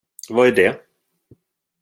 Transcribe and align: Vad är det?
Vad 0.29 0.47
är 0.47 0.51
det? 0.51 0.81